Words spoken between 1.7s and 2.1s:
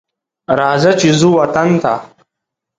ته